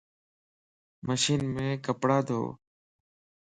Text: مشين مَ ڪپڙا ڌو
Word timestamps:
مشين 1.07 1.41
مَ 1.53 1.57
ڪپڙا 1.85 2.17
ڌو 2.27 2.41